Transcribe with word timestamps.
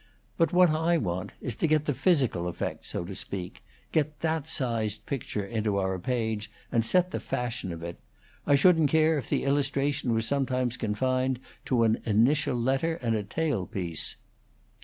But 0.35 0.51
what 0.51 0.71
I 0.71 0.97
want 0.97 1.33
is 1.41 1.53
to 1.57 1.67
get 1.67 1.85
the 1.85 1.93
physical 1.93 2.47
effect, 2.47 2.85
so 2.85 3.05
to 3.05 3.13
speak 3.13 3.63
get 3.91 4.21
that 4.21 4.49
sized 4.49 5.05
picture 5.05 5.45
into 5.45 5.77
our 5.77 5.99
page, 5.99 6.49
and 6.71 6.83
set 6.83 7.11
the 7.11 7.19
fashion 7.19 7.71
of 7.71 7.83
it. 7.83 7.99
I 8.47 8.55
shouldn't 8.55 8.89
care 8.89 9.19
if 9.19 9.29
the 9.29 9.43
illustration 9.43 10.11
was 10.15 10.25
sometimes 10.27 10.75
confined 10.75 11.39
to 11.65 11.83
an 11.83 12.01
initial 12.03 12.55
letter 12.57 12.95
and 12.95 13.15
a 13.15 13.21
tail 13.21 13.67
piece." 13.67 14.15